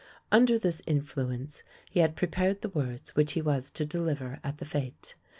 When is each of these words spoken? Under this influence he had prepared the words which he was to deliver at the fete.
Under 0.31 0.57
this 0.57 0.81
influence 0.87 1.61
he 1.91 1.99
had 1.99 2.15
prepared 2.15 2.61
the 2.61 2.69
words 2.69 3.15
which 3.15 3.33
he 3.33 3.41
was 3.43 3.69
to 3.69 3.85
deliver 3.85 4.39
at 4.43 4.57
the 4.57 4.65
fete. 4.65 5.13